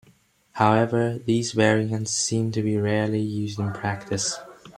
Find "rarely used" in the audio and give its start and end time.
2.75-3.59